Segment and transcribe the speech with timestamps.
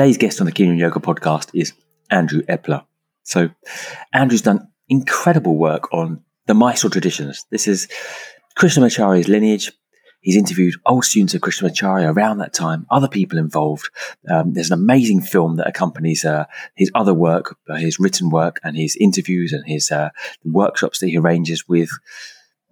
[0.00, 1.74] Today's guest on the Keen Yoga podcast is
[2.08, 2.86] Andrew Eppler.
[3.22, 3.50] So,
[4.14, 7.44] Andrew's done incredible work on the Mysore traditions.
[7.50, 7.86] This is
[8.58, 9.70] Krishnamacharya's lineage.
[10.22, 13.90] He's interviewed old students of Krishnamacharya around that time, other people involved.
[14.26, 16.46] Um, there's an amazing film that accompanies uh,
[16.76, 20.08] his other work, uh, his written work, and his interviews and his uh,
[20.46, 21.90] workshops that he arranges with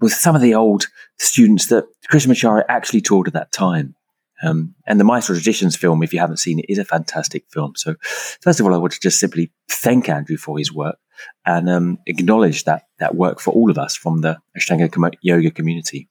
[0.01, 0.87] with some of the old
[1.19, 3.97] students that Krishnamacharya actually taught at that time.
[4.43, 7.73] Um, and the Mysore Traditions film, if you haven't seen it, is a fantastic film.
[7.77, 7.97] So,
[8.41, 10.99] first of all, I want to just simply thank Andrew for his work
[11.45, 16.09] and um, acknowledge that that work for all of us from the Ashtanga Yoga community.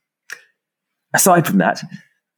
[1.13, 1.81] Aside from that,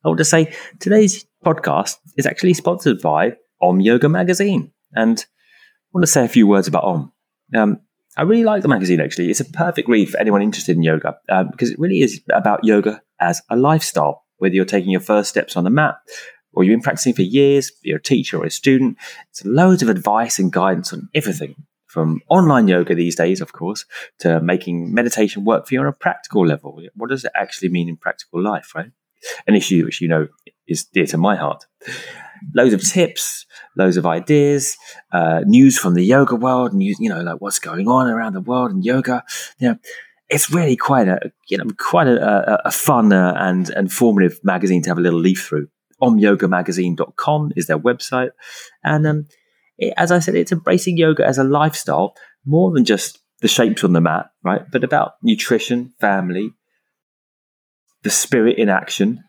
[0.06, 5.90] I want to say today's podcast is actually sponsored by Om Yoga Magazine, and I
[5.94, 7.12] want to say a few words about Om.
[7.56, 7.80] Um,
[8.16, 9.00] I really like the magazine.
[9.00, 12.22] Actually, it's a perfect read for anyone interested in yoga um, because it really is
[12.32, 15.95] about yoga as a lifestyle whether you're taking your first steps on the mat
[16.54, 18.98] or you've been practicing for years, you're a teacher or a student.
[19.30, 23.86] It's loads of advice and guidance on everything from online yoga these days, of course,
[24.20, 26.80] to making meditation work for you on a practical level.
[26.95, 28.92] What does it actually mean in practical life, right?
[29.48, 30.28] An issue which you know
[30.67, 31.66] is dear to my heart.
[32.56, 33.45] Loads of tips,
[33.76, 34.78] loads of ideas,
[35.12, 38.42] uh, news from the yoga world, you, you know, like what's going on around the
[38.42, 39.23] world in yoga.
[39.58, 39.78] You know,
[40.30, 44.82] it's really quite a you know quite a, a, a fun uh, and informative magazine
[44.84, 45.68] to have a little leaf through.
[46.02, 48.30] OmYogaMagazine.com is their website,
[48.84, 49.28] and um,
[49.78, 53.84] it, as I said, it's embracing yoga as a lifestyle more than just the shapes
[53.84, 54.62] on the mat, right?
[54.72, 56.52] But about nutrition, family,
[58.04, 59.23] the spirit in action,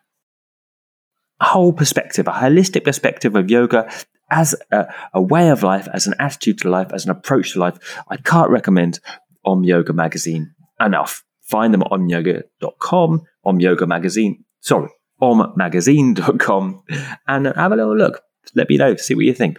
[1.41, 3.91] a whole perspective, a holistic perspective of yoga
[4.31, 7.59] as a, a, way of life, as an attitude to life, as an approach to
[7.59, 7.99] life.
[8.09, 9.01] I can't recommend
[9.45, 11.25] Om Yoga Magazine enough.
[11.43, 14.89] Find them on yoga.com, on yoga magazine, sorry,
[15.21, 16.83] ommagazine.com,
[17.27, 18.23] and have a little look.
[18.55, 19.59] Let me know, see what you think.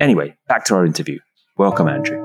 [0.00, 1.18] Anyway, back to our interview.
[1.56, 2.22] Welcome, Andrew.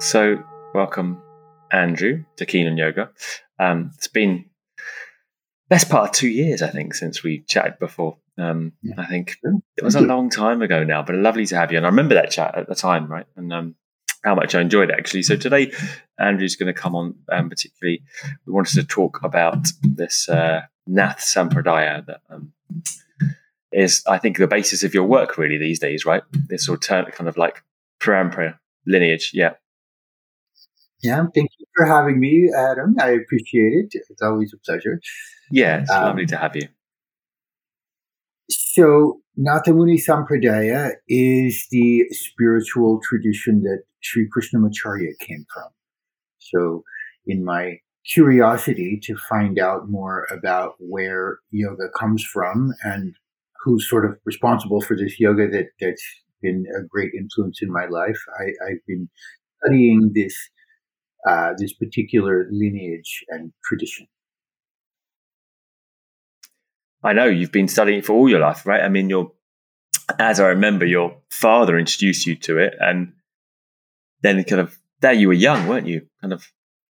[0.00, 0.36] So,
[0.74, 1.22] welcome,
[1.72, 3.10] Andrew, to Keen on Yoga.
[3.58, 4.44] Um, it's been
[5.74, 8.16] best part of two years, I think, since we chatted before.
[8.38, 8.94] Um, yeah.
[8.96, 9.38] I think
[9.76, 11.78] it was a long time ago now, but lovely to have you.
[11.78, 13.26] And I remember that chat at the time, right?
[13.34, 13.74] And um,
[14.22, 15.24] how much I enjoyed it actually.
[15.24, 15.72] So today,
[16.16, 17.16] Andrew's going to come on.
[17.28, 18.04] Um, particularly,
[18.46, 22.52] we wanted to talk about this uh, Nath Sampradaya that um,
[23.72, 26.22] is, I think, the basis of your work really these days, right?
[26.30, 27.64] This sort of kind of like
[28.00, 29.54] parampara lineage, yeah.
[31.02, 32.96] Yeah, thank you for having me, Adam.
[33.00, 33.88] I appreciate it.
[34.10, 35.00] It's always a pleasure.
[35.50, 36.68] Yeah, it's um, lovely to have you.
[38.50, 45.70] So, Nathamuni Sampradaya is the spiritual tradition that Sri Krishnamacharya came from.
[46.38, 46.84] So,
[47.26, 53.14] in my curiosity to find out more about where yoga comes from and
[53.64, 56.04] who's sort of responsible for this yoga that, that's
[56.42, 59.08] been a great influence in my life, I, have been
[59.62, 60.36] studying this
[61.28, 64.06] uh, this particular lineage and tradition.
[67.02, 68.82] I know you've been studying it for all your life, right?
[68.82, 69.32] I mean, your
[70.18, 73.12] as I remember, your father introduced you to it, and
[74.22, 76.06] then kind of there you were young, weren't you?
[76.20, 76.50] Kind of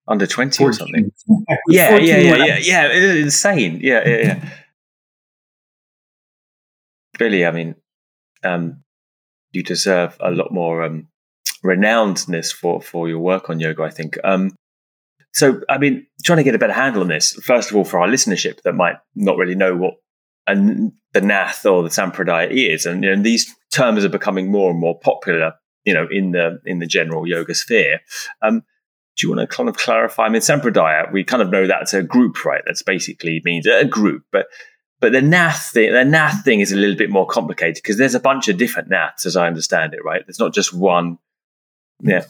[0.08, 0.68] under twenty 14.
[0.68, 1.12] or something.
[1.70, 2.88] yeah, yeah, yeah, yeah, yeah.
[2.88, 3.80] It's insane.
[3.82, 4.50] Yeah, yeah, yeah.
[7.20, 7.76] Really, I mean,
[8.44, 8.84] um,
[9.52, 11.08] you deserve a lot more um,
[11.64, 13.84] renownedness for for your work on yoga.
[13.84, 14.18] I think.
[14.24, 14.52] Um,
[15.34, 18.02] so, I mean, trying to get a better handle on this, first of all, for
[18.02, 19.94] our listenership that might not really know what
[20.46, 24.80] and the Nath or the Sampradaya is, and, know, these terms are becoming more and
[24.80, 25.54] more popular,
[25.86, 28.02] you know, in the in the general yoga sphere.
[28.42, 28.64] Um,
[29.18, 30.24] do you want to kind of clarify?
[30.24, 32.64] I mean, Sampradaya, we kind of know that's a group, right?
[32.66, 34.48] That's basically means a group, but
[35.00, 38.16] but the Nath thing, the Nath thing is a little bit more complicated because there's
[38.16, 40.22] a bunch of different Naths, as I understand it, right?
[40.26, 41.18] There's not just one.
[42.04, 42.26] Yeah.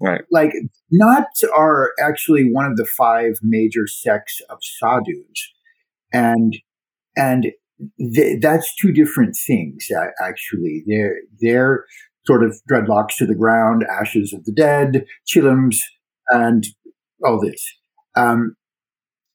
[0.00, 0.22] Right.
[0.30, 0.52] Like
[0.90, 5.52] Naths are actually one of the five major sects of sadhus.
[6.12, 6.56] And
[7.16, 7.52] and
[8.14, 9.86] th- that's two different things.
[10.20, 11.84] Actually, they're they're
[12.26, 15.78] sort of dreadlocks to the ground, ashes of the dead, chillums,
[16.28, 16.64] and
[17.24, 17.64] all this.
[18.16, 18.56] Um,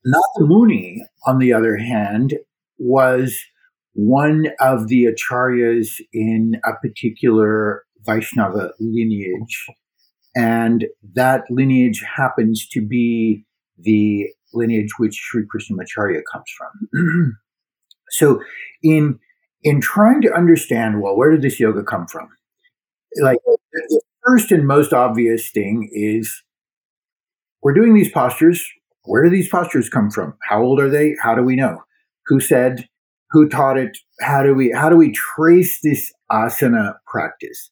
[0.05, 2.35] Nathamuni, on the other hand,
[2.77, 3.37] was
[3.93, 9.67] one of the acharyas in a particular Vaishnava lineage.
[10.35, 13.45] And that lineage happens to be
[13.77, 17.33] the lineage which Sri Krishnamacharya comes from.
[18.09, 18.41] So
[18.81, 19.19] in
[19.63, 22.29] in trying to understand, well, where did this yoga come from?
[23.21, 26.41] Like the first and most obvious thing is
[27.61, 28.65] we're doing these postures
[29.07, 30.33] where do these postures come from?
[30.47, 31.15] How old are they?
[31.21, 31.81] How do we know?
[32.25, 32.87] Who said?
[33.31, 33.97] Who taught it?
[34.19, 37.71] How do we how do we trace this asana practice?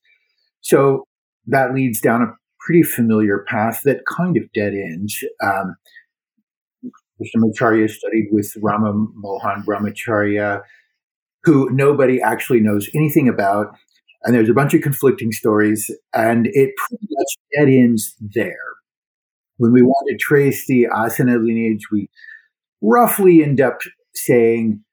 [0.66, 1.04] So
[1.46, 5.24] that leads down a pretty familiar path that kind of dead ends.
[5.44, 5.76] Um,
[7.22, 10.64] Krishnamacharya studied with Rama Mohan Brahmacharya,
[11.44, 13.76] who nobody actually knows anything about.
[14.24, 18.56] And there's a bunch of conflicting stories, and it pretty much dead ends there.
[19.58, 22.10] When we want to trace the asana lineage, we
[22.82, 23.82] roughly end up
[24.16, 24.84] saying,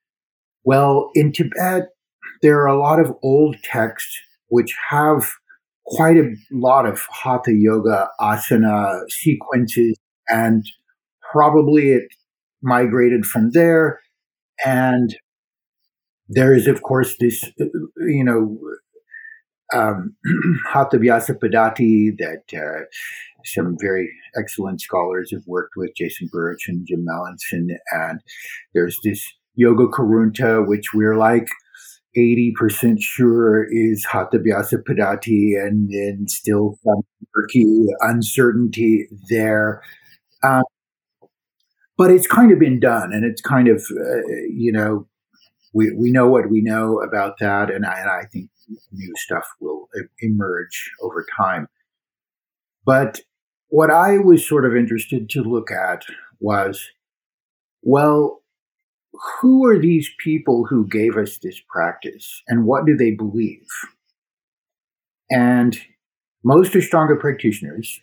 [0.63, 1.89] well, in Tibet,
[2.43, 4.15] there are a lot of old texts
[4.49, 5.31] which have
[5.85, 9.97] quite a lot of hatha yoga asana sequences
[10.29, 10.65] and
[11.31, 12.07] probably it
[12.61, 13.99] migrated from there.
[14.65, 15.15] And
[16.29, 17.43] there is of course this
[17.97, 18.57] you know
[19.73, 20.15] um,
[20.71, 22.85] Hatha Abhyasa Paddhati that uh,
[23.43, 28.21] some very excellent scholars have worked with Jason Birch and Jim Mallinson and
[28.73, 29.25] there's this
[29.55, 31.49] Yoga Korunta which we're like
[32.17, 37.01] 80% sure is Hatha Abhyasa Paddhati and then still some
[37.35, 39.81] murky uncertainty there.
[40.43, 40.63] Um,
[41.97, 45.07] but it's kind of been done and it's kind of, uh, you know,
[45.73, 47.71] we, we know what we know about that.
[47.71, 48.49] And I, and I think
[48.91, 49.87] new stuff will
[50.19, 51.67] emerge over time.
[52.85, 53.21] But
[53.69, 56.03] what I was sort of interested to look at
[56.39, 56.89] was,
[57.81, 58.42] well,
[59.41, 63.67] who are these people who gave us this practice and what do they believe?
[65.29, 65.77] And
[66.43, 68.01] most Ashtanga practitioners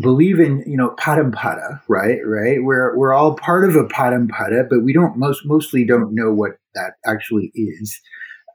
[0.00, 2.18] believe in, you know, parampara, right?
[2.24, 2.62] Right?
[2.62, 6.52] We're, we're all part of a parampara, but we don't most, mostly don't know what
[6.74, 8.00] that actually is.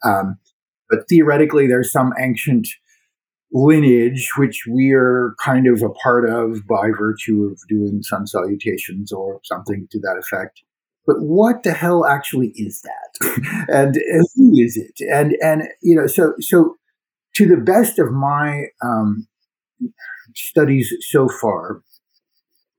[0.04, 0.38] Um,
[0.90, 2.68] but theoretically, there's some ancient
[3.52, 9.12] lineage which we are kind of a part of by virtue of doing sun salutations
[9.12, 10.62] or something to that effect
[11.10, 15.96] but what the hell actually is that and, and, who is it and and you
[15.96, 16.76] know so so
[17.36, 19.28] to the best of my um,
[20.36, 21.82] studies so far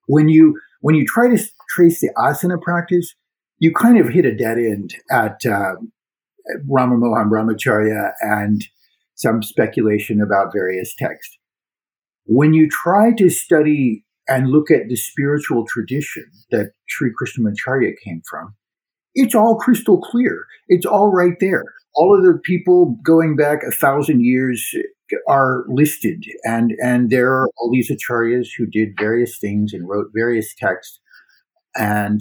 [0.06, 3.16] when you when you try to trace the asana practice
[3.58, 5.74] you kind of hit a dead end at uh,
[6.68, 8.62] Rama Mohan Brahmacharya and
[9.14, 11.36] some speculation about various texts.
[12.24, 18.22] When you try to study and look at the spiritual tradition that Sri Krishnamacharya came
[18.30, 18.54] from,
[19.14, 20.46] it's all crystal clear.
[20.68, 21.64] It's all right there.
[21.94, 24.72] All of the people going back a thousand years
[25.28, 30.06] are listed, and and there are all these acharyas who did various things and wrote
[30.14, 31.00] various texts,
[31.74, 32.20] and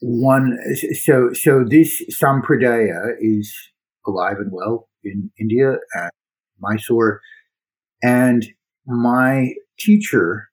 [0.00, 0.56] one
[0.94, 3.54] so so this sampradaya is
[4.06, 6.14] alive and well in India at
[6.58, 7.20] Mysore,
[8.02, 8.46] and
[8.86, 10.48] my teacher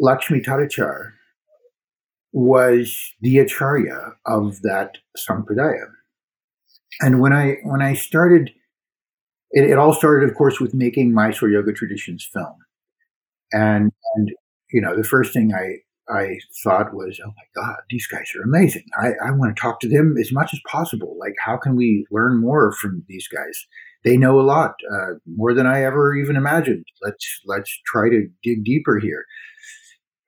[0.00, 1.12] Lakshmi Tadachar
[2.32, 5.86] was the acharya of that sampradaya.
[7.00, 8.50] And when I when I started,
[9.50, 12.56] it, it, all started, of course, with making Mysore Yoga Traditions film.
[13.52, 14.30] And and
[14.72, 18.42] you know, the first thing I I thought was, oh my God, these guys are
[18.42, 18.84] amazing.
[18.98, 21.16] I, I want to talk to them as much as possible.
[21.20, 23.66] Like, how can we learn more from these guys?
[24.02, 26.86] They know a lot, uh, more than I ever even imagined.
[27.02, 29.26] Let's let's try to dig deeper here.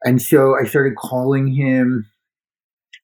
[0.04, 2.08] And so I started calling him,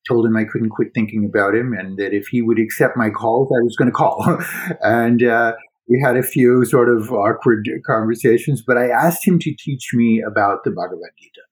[0.07, 3.11] told him I couldn't quit thinking about him, and that if he would accept my
[3.11, 4.39] calls, I was going to call.
[4.83, 5.53] and uh,
[5.89, 10.23] we had a few sort of awkward conversations, but I asked him to teach me
[10.27, 11.43] about the Bhagavad Gita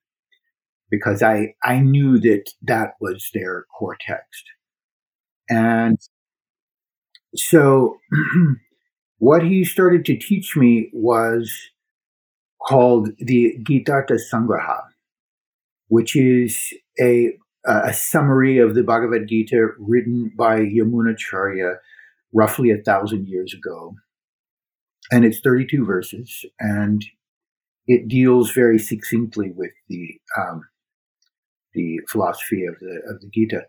[0.91, 4.45] because I, I knew that that was their core text.
[5.49, 5.99] And
[7.35, 7.99] so
[9.19, 11.53] what he started to teach me was
[12.67, 14.81] called the Gitartha Sangraha
[15.89, 16.59] which is
[17.01, 17.33] a,
[17.67, 21.77] a summary of the Bhagavad Gita written by Yamunacharya
[22.33, 23.95] roughly a thousand years ago.
[25.11, 27.05] And it's 32 verses, and
[27.87, 30.63] it deals very succinctly with the um,
[31.75, 33.63] the philosophy of the of the Gita.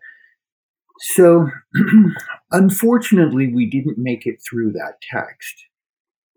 [1.00, 1.46] So,
[2.50, 5.54] unfortunately, we didn't make it through that text.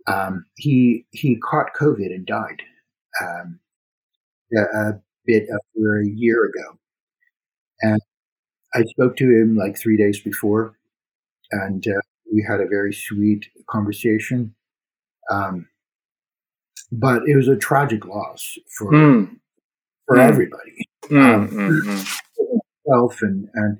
[0.05, 2.61] Um, he he caught COVID and died.
[3.23, 3.59] Um,
[4.55, 4.91] uh,
[5.25, 6.77] bit over a year ago.
[7.81, 7.99] And
[8.73, 10.77] I spoke to him like three days before,
[11.51, 12.01] and uh,
[12.31, 14.55] we had a very sweet conversation.
[15.29, 15.67] Um,
[16.91, 19.29] but it was a tragic loss for mm.
[20.07, 20.27] for mm.
[20.27, 21.35] everybody, mm.
[21.35, 23.25] Um, mm-hmm.
[23.25, 23.77] and and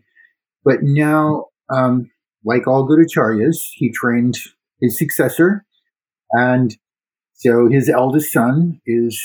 [0.64, 2.10] but now, um,
[2.46, 4.38] like all good acharyas, he trained
[4.80, 5.66] his successor,
[6.32, 6.76] and
[7.34, 9.22] so his eldest son is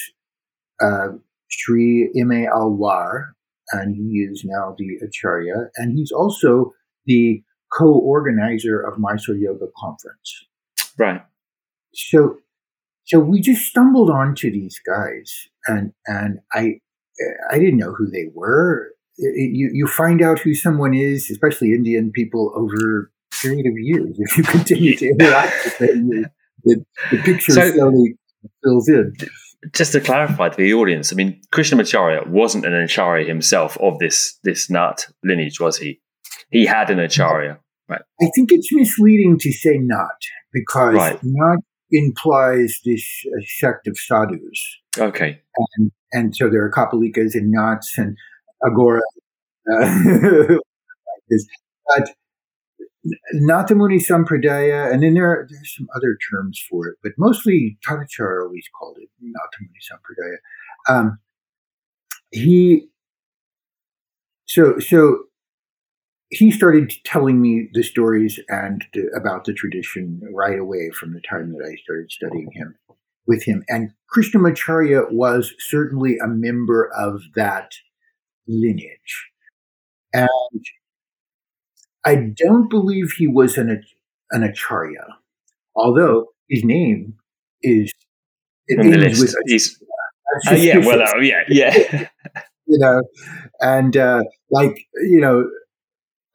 [0.82, 1.08] uh,
[1.48, 2.46] Sri M.A.
[2.46, 3.32] Alwar,
[3.72, 6.72] and he is now the Acharya, and he's also
[7.06, 10.46] the co-organizer of Mysore Yoga Conference.
[10.98, 11.22] Right.
[11.94, 12.38] So,
[13.04, 16.80] so we just stumbled onto these guys, and and I
[17.50, 18.92] I didn't know who they were.
[19.18, 24.16] You you find out who someone is, especially Indian people, over a period of years.
[24.18, 26.26] If you continue to interact with them,
[26.64, 28.18] the, the picture so, slowly
[28.62, 29.14] fills in.
[29.72, 34.38] Just to clarify to the audience, I mean, Krishnamacharya wasn't an acharya himself of this
[34.44, 36.00] this Nath lineage, was he?
[36.50, 37.58] He had an acharya,
[37.88, 38.02] right?
[38.20, 40.16] I think it's misleading to say not
[40.52, 41.18] because right.
[41.22, 41.58] not
[41.90, 44.78] implies this uh, sect of sadhus.
[44.98, 45.40] Okay.
[45.76, 48.16] And, and so there are Kapalikas and Naths and
[48.64, 49.02] Agora.
[49.70, 49.78] Uh,
[50.48, 51.46] like this.
[51.94, 52.10] But
[53.34, 58.42] Nathamuni Sampradaya, and then there are there's some other terms for it, but mostly Tadachar
[58.42, 60.36] always called it Nathamuni Sampradaya.
[60.88, 61.18] Um,
[62.30, 62.88] he
[64.46, 65.24] so so
[66.30, 68.84] he started telling me the stories and
[69.16, 72.74] about the tradition right away from the time that I started studying him
[73.26, 73.64] with him.
[73.68, 77.72] And Krishnamacharya was certainly a member of that
[78.46, 79.30] lineage.
[80.12, 80.28] And
[82.06, 83.82] I don't believe he was an,
[84.30, 85.04] an acharya,
[85.74, 87.14] although his name
[87.62, 87.92] is
[88.68, 89.82] it ends with He's,
[90.48, 92.08] uh, yeah, well, uh, yeah, yeah.
[92.66, 93.02] you know,
[93.60, 95.48] and uh, like you know,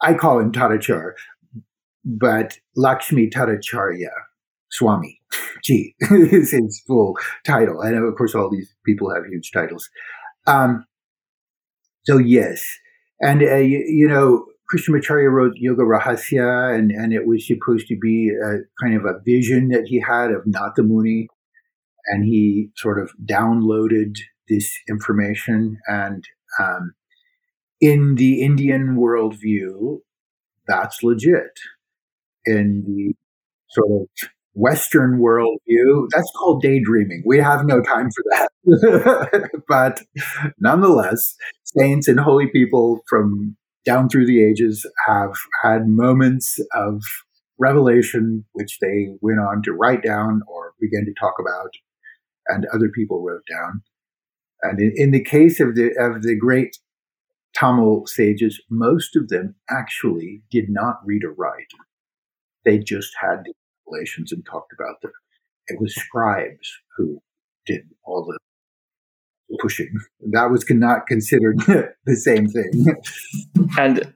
[0.02, 1.14] I call him Tadachar,
[2.06, 4.12] but Lakshmi Tadacharya
[4.70, 5.22] Swami
[5.64, 7.82] Gee, is his full title.
[7.82, 9.90] And of course, all these people have huge titles.
[10.48, 10.86] Um,
[12.06, 12.66] so, yes.
[13.20, 17.98] And, uh, you, you, know, Krishnamacharya wrote Yoga Rahasya, and, and it was supposed to
[17.98, 21.28] be a kind of a vision that he had of Nathamuni.
[22.08, 24.16] And he sort of downloaded
[24.50, 26.24] this information and
[26.60, 26.94] um,
[27.82, 30.00] in the Indian worldview,
[30.68, 31.60] that's legit.
[32.46, 33.16] In the
[33.70, 37.24] sort of Western worldview, that's called daydreaming.
[37.26, 39.50] We have no time for that.
[39.68, 40.02] but
[40.60, 45.34] nonetheless, saints and holy people from down through the ages have
[45.64, 47.02] had moments of
[47.58, 51.72] revelation, which they went on to write down or begin to talk about,
[52.48, 53.84] and other people wrote down.
[54.64, 56.78] And in, in the case of the of the great
[57.56, 61.72] Tamil sages, most of them actually did not read or write.
[62.66, 63.54] They just had the
[63.88, 65.12] revelations and talked about them.
[65.68, 67.22] It was scribes who
[67.66, 68.38] did all the
[69.60, 69.92] pushing.
[70.32, 71.60] That was not considered
[72.06, 72.86] the same thing.
[73.78, 74.14] and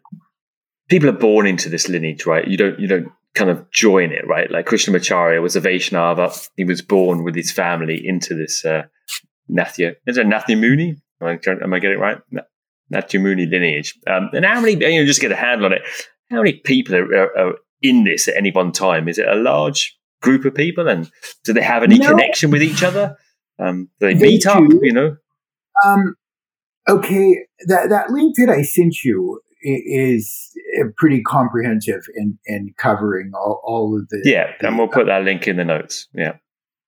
[0.90, 2.48] people are born into this lineage, right?
[2.48, 4.50] You don't you don't kind of join it, right?
[4.50, 6.34] Like Krishnamacharya was a Vaishnava.
[6.56, 8.84] He was born with his family into this uh,
[9.52, 9.96] Nathya.
[10.08, 10.96] Is it Nathya Muni?
[11.22, 12.18] Am I, am I getting it right?
[12.94, 13.98] Natyamuni lineage.
[14.08, 15.82] Um, and how many, you know, just get a handle on it,
[16.30, 19.08] how many people are, are, are, in this at any one time?
[19.08, 20.88] Is it a large group of people?
[20.88, 21.10] And
[21.44, 22.10] do they have any no.
[22.10, 23.18] connection with each other?
[23.60, 24.50] Um, do they, they meet do.
[24.50, 25.18] up, you know?
[25.84, 26.16] Um,
[26.88, 30.56] okay, that, that link that I sent you is
[30.98, 34.22] pretty comprehensive in, in covering all, all of the.
[34.24, 36.08] Yeah, the, and we'll put that link in the notes.
[36.14, 36.34] Yeah.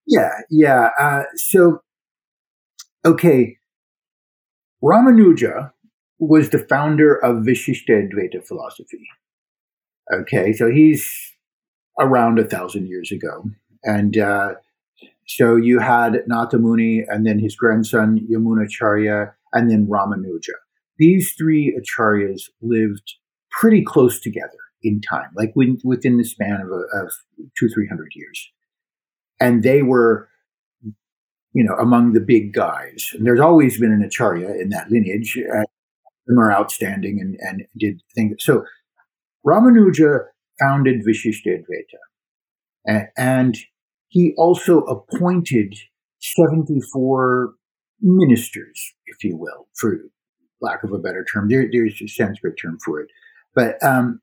[0.05, 0.89] Yeah, yeah.
[0.99, 1.79] Uh, so,
[3.03, 3.57] okay,
[4.83, 5.71] Ramanuja
[6.19, 9.05] was the founder of Vishishtadvaita philosophy.
[10.13, 11.11] Okay, so he's
[11.99, 13.43] around a thousand years ago.
[13.83, 14.53] And uh,
[15.27, 20.55] so you had Nathamuni and then his grandson Yamunacharya and then Ramanuja.
[20.97, 23.15] These three acharyas lived
[23.51, 27.11] pretty close together in time, like within the span of, a, of
[27.57, 28.51] two, three hundred years.
[29.39, 30.29] And they were
[31.53, 33.09] you know, among the big guys.
[33.13, 35.39] And there's always been an acharya in that lineage.
[36.27, 38.35] Them are outstanding and, and did things.
[38.41, 38.63] So
[39.43, 40.25] Ramanuja
[40.59, 43.01] founded Vishishtadvaita.
[43.17, 43.57] And
[44.09, 45.75] he also appointed
[46.19, 47.53] 74
[48.01, 49.97] ministers, if you will, for
[50.61, 51.49] lack of a better term.
[51.49, 53.09] There, there's a Sanskrit term for it.
[53.53, 54.21] But um,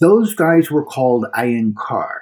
[0.00, 2.18] those guys were called Iyengar.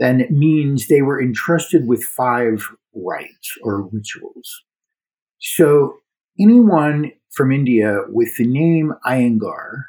[0.00, 4.62] And it means they were entrusted with five rites or rituals.
[5.40, 5.96] So
[6.38, 9.84] anyone from India with the name Iyengar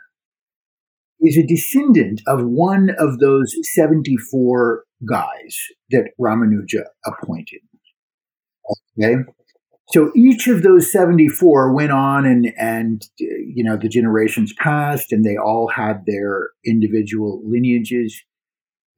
[1.21, 5.57] is a descendant of one of those 74 guys
[5.91, 7.61] that Ramanuja appointed.
[8.97, 9.15] Okay.
[9.89, 15.25] So each of those 74 went on and, and, you know, the generations passed and
[15.25, 18.21] they all had their individual lineages.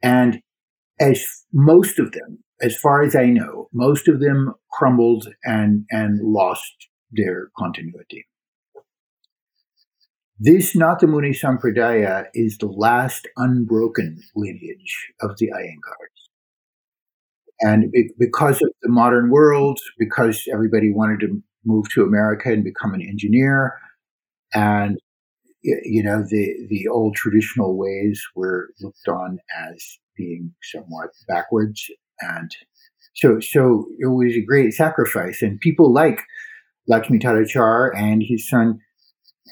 [0.04, 0.40] And
[1.00, 6.20] as most of them, as far as I know, most of them crumbled and, and
[6.22, 8.26] lost their continuity.
[10.46, 16.20] This Nathamuni Sampradaya is the last unbroken lineage of the Iyengars.
[17.62, 22.94] And because of the modern world, because everybody wanted to move to America and become
[22.94, 23.80] an engineer,
[24.54, 25.00] and
[25.62, 29.82] you know the the old traditional ways were looked on as
[30.18, 32.52] being somewhat backwards, and
[33.16, 35.42] so so it was a great sacrifice.
[35.42, 36.20] And people like
[36.90, 38.82] Lakshmi Tadachar and his son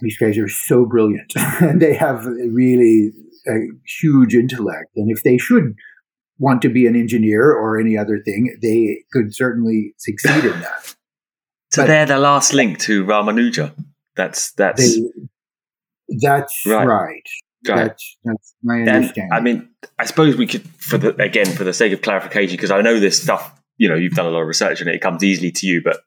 [0.01, 3.11] these guys are so brilliant and they have really
[3.47, 3.67] a
[3.99, 4.91] huge intellect.
[4.95, 5.75] And if they should
[6.37, 10.95] want to be an engineer or any other thing, they could certainly succeed in that.
[11.71, 13.73] so but they're the last link to Ramanuja.
[14.15, 15.07] That's that's they,
[16.21, 16.85] that's right.
[16.85, 17.23] right.
[17.67, 17.75] Right.
[17.89, 19.29] That's, that's my understanding.
[19.31, 19.69] I mean,
[19.99, 22.99] I suppose we could, for the again, for the sake of clarification, because I know
[22.99, 23.59] this stuff.
[23.77, 26.01] You know, you've done a lot of research and it comes easily to you, but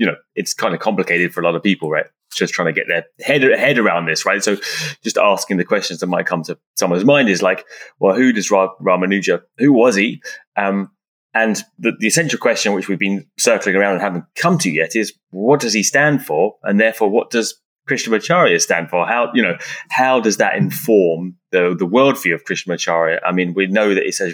[0.00, 2.06] you know, it's kind of complicated for a lot of people, right?
[2.32, 4.42] Just trying to get their head head around this, right?
[4.42, 4.56] So,
[5.04, 7.66] just asking the questions that might come to someone's mind is like,
[7.98, 9.42] well, who does Ra- Ramanuja?
[9.58, 10.22] Who was he?
[10.56, 10.90] Um,
[11.34, 14.96] and the, the essential question, which we've been circling around and haven't come to yet,
[14.96, 19.06] is what does he stand for, and therefore, what does Krishnamacharya stand for?
[19.06, 19.58] How you know
[19.90, 23.20] how does that inform the the worldview of Krishnamacharya?
[23.22, 24.32] I mean, we know that it's a,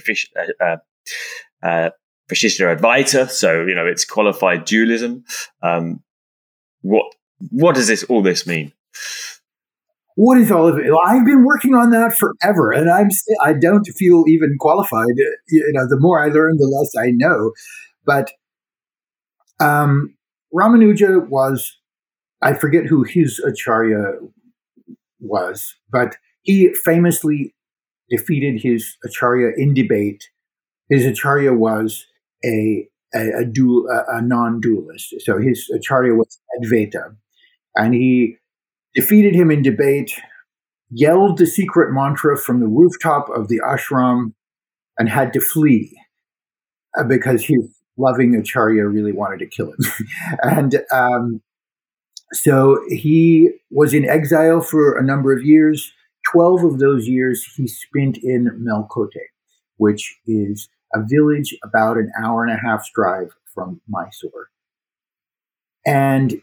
[0.65, 0.77] uh,
[1.61, 1.91] uh,
[2.31, 5.25] Vashishta Advaita, so you know it's qualified dualism.
[5.63, 6.03] Um,
[6.83, 7.07] what
[7.51, 8.73] what does this all this mean?
[10.17, 10.87] What is all of it?
[11.05, 13.09] I've been working on that forever, and I'm
[13.43, 15.15] I don't feel even qualified.
[15.49, 17.53] You know, the more I learn, the less I know.
[18.05, 18.31] But
[19.61, 20.17] um,
[20.55, 21.77] Ramanuja was,
[22.43, 24.15] I forget who his acharya
[25.21, 27.55] was, but he famously
[28.09, 30.25] defeated his acharya in debate.
[30.89, 32.07] His acharya was
[32.45, 35.15] a a, a, dual, a, a non-dualist.
[35.21, 37.17] So his acharya was Advaita,
[37.75, 38.37] and he
[38.95, 40.21] defeated him in debate,
[40.91, 44.33] yelled the secret mantra from the rooftop of the ashram,
[44.99, 45.97] and had to flee
[46.99, 49.79] uh, because his loving acharya really wanted to kill him.
[50.43, 51.41] and um,
[52.33, 55.93] so he was in exile for a number of years.
[56.33, 59.29] Twelve of those years he spent in Melkote,
[59.77, 64.49] which is a village about an hour and a half's drive from Mysore.
[65.85, 66.43] And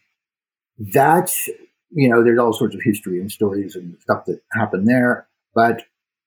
[0.77, 1.47] that's,
[1.91, 5.83] you know, there's all sorts of history and stories and stuff that happened there, but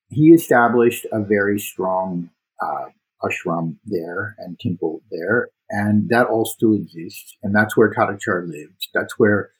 [0.09, 2.29] he established a very strong
[2.61, 2.85] uh,
[3.23, 7.35] ashram there and temple there, and that all still exists.
[7.43, 8.87] And that's where Tadachar lived.
[8.93, 9.51] That's where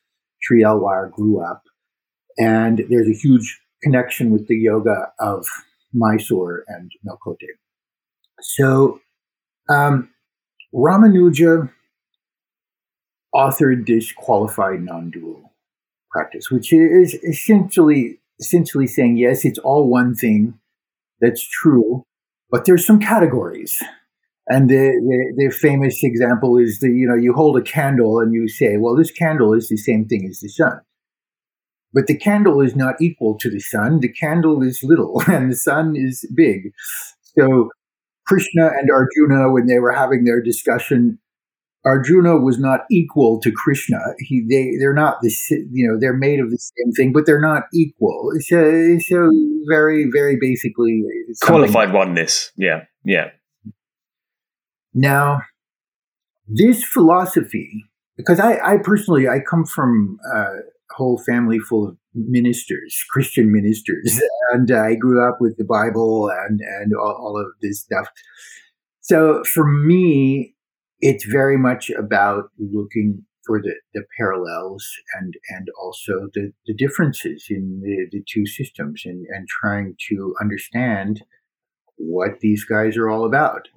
[0.42, 1.64] Sri Alwar grew up.
[2.38, 5.46] And there's a huge connection with the yoga of
[5.94, 7.58] Mysore and Melkote.
[8.42, 9.00] So
[9.70, 10.10] um,
[10.74, 11.70] Ramanuja
[13.34, 15.54] authored this qualified non-dual
[16.12, 20.60] practice, which is essentially essentially saying yes, it's all one thing.
[21.20, 22.04] That's true,
[22.52, 23.82] but there's some categories.
[24.50, 28.34] And the, the, the, famous example is the, you know, you hold a candle and
[28.34, 30.80] you say, well, this candle is the same thing as the sun.
[31.92, 34.00] But the candle is not equal to the sun.
[34.00, 36.72] The candle is little and the sun is big.
[37.38, 37.72] So
[38.28, 41.20] Krishna and Arjuna, when they were having their discussion,
[41.86, 44.00] Arjuna was not equal to Krishna.
[44.20, 45.34] He, they, they're not the,
[45.72, 48.32] you know, they're made of the same thing, but they're not equal.
[48.42, 49.32] So, so
[49.70, 51.04] very, very basically,
[51.42, 52.52] qualified oneness.
[52.58, 53.30] Yeah, yeah.
[54.94, 55.44] Now,
[56.48, 57.86] this philosophy,
[58.18, 60.46] because I, I personally, I come from a
[60.98, 64.20] whole family full of ministers, Christian ministers,
[64.52, 68.08] and I grew up with the Bible and and all, all of this stuff.
[69.02, 70.56] So for me,
[71.00, 77.46] it's very much about looking for the, the parallels and and also the, the differences
[77.50, 81.24] in the, the two systems and, and trying to understand
[81.96, 83.70] what these guys are all about.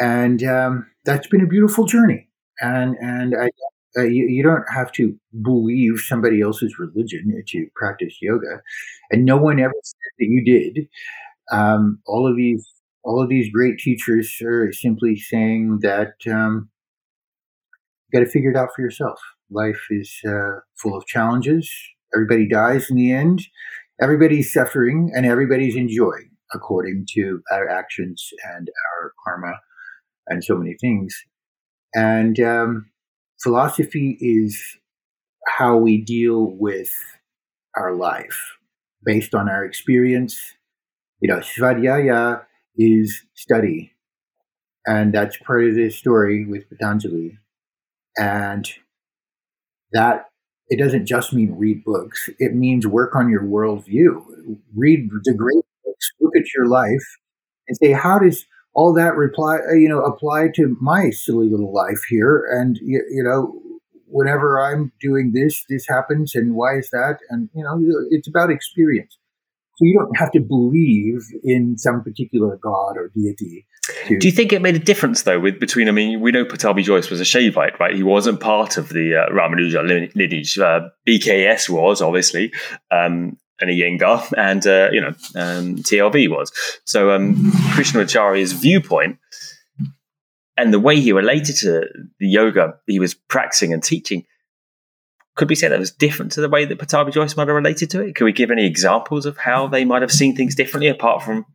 [0.00, 2.28] And um, that's been a beautiful journey.
[2.60, 3.50] And and I
[3.96, 8.62] uh, you, you, don't have to believe somebody else's religion to practice yoga,
[9.10, 10.88] and no one ever said that you did.
[11.50, 12.66] Um, all of these,
[13.04, 16.70] all of these great teachers are simply saying that um,
[18.10, 19.20] you got to figure it out for yourself.
[19.50, 21.70] Life is uh, full of challenges.
[22.14, 23.42] Everybody dies in the end.
[24.00, 29.54] Everybody's suffering, and everybody's enjoying according to our actions and our karma,
[30.28, 31.14] and so many things.
[31.94, 32.91] And um,
[33.42, 34.78] philosophy is
[35.46, 36.90] how we deal with
[37.76, 38.56] our life
[39.04, 40.38] based on our experience.
[41.20, 42.44] You know, svadhyaya
[42.76, 43.92] is study.
[44.86, 47.38] and that's part of the story with Patanjali.
[48.18, 48.68] And
[49.92, 50.26] that
[50.68, 54.58] it doesn't just mean read books; it means work on your worldview.
[54.74, 57.18] Read the great books, look at your life,
[57.68, 61.72] and say, how does all that reply, uh, you know, apply to my silly little
[61.72, 62.44] life here?
[62.50, 63.60] And you, you know,
[64.06, 67.18] whenever I'm doing this, this happens, and why is that?
[67.30, 67.78] And you know,
[68.10, 69.18] it's about experience.
[69.76, 73.66] So you don't have to believe in some particular god or deity.
[74.06, 75.88] To- Do you think it made a difference though with between?
[75.88, 77.94] I mean, we know Pattabhi Jois was a Shaivite, right?
[77.94, 79.82] He wasn't part of the uh, Ramanuja
[80.14, 80.58] lineage.
[80.58, 82.52] Uh, BKS was obviously,
[82.90, 86.52] um, and Iyengar, and uh, you know, um, TLV was.
[86.84, 87.36] So um,
[87.74, 89.18] Krishnamacharya's viewpoint
[90.56, 94.26] and the way he related to the yoga he was practicing and teaching
[95.34, 97.90] could we say that was different to the way that Pattabhi Jois might have related
[97.90, 98.14] to it?
[98.14, 101.46] Could we give any examples of how they might have seen things differently, apart from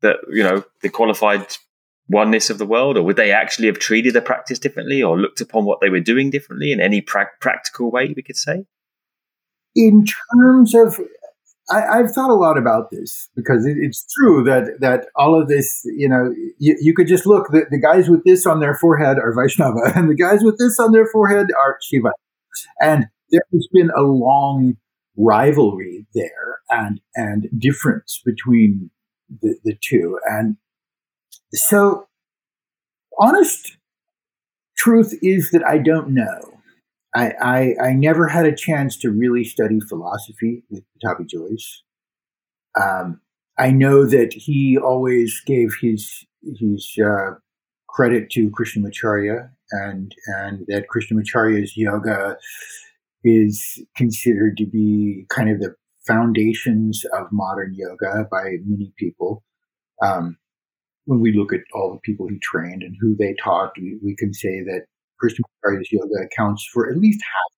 [0.00, 1.46] the you know the qualified
[2.08, 5.40] oneness of the world, or would they actually have treated the practice differently, or looked
[5.40, 8.12] upon what they were doing differently in any pra- practical way?
[8.16, 8.66] We could say.
[9.74, 11.00] In terms of,
[11.70, 15.48] I, have thought a lot about this because it, it's true that that all of
[15.48, 17.48] this, you know, you, you could just look.
[17.50, 20.78] The, the guys with this on their forehead are Vaishnava, and the guys with this
[20.78, 22.12] on their forehead are Shiva,
[22.80, 24.74] and there has been a long
[25.16, 28.90] rivalry there and and difference between
[29.40, 30.18] the, the two.
[30.26, 30.56] And
[31.52, 32.08] so
[33.18, 33.78] honest
[34.76, 36.53] truth is that I don't know.
[37.14, 41.82] I, I, I never had a chance to really study philosophy with Pattabhi Jois.
[42.80, 43.20] Um,
[43.58, 46.26] I know that he always gave his
[46.58, 47.34] his uh,
[47.88, 52.36] credit to Krishnamacharya and and that Krishnamacharya's yoga
[53.22, 55.74] is considered to be kind of the
[56.06, 59.42] foundations of modern yoga by many people.
[60.02, 60.36] Um,
[61.06, 64.16] when we look at all the people he trained and who they taught, we, we
[64.16, 64.86] can say that
[65.22, 67.54] Krishnamacharya's yoga accounts for at least half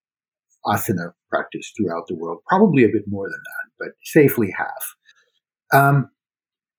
[0.67, 4.95] asana practice throughout the world, probably a bit more than that, but safely half.
[5.73, 6.09] Um,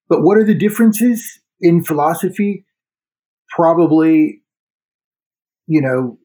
[0.08, 2.64] but what are the differences in philosophy?
[3.50, 4.42] Probably,
[5.66, 6.18] you know,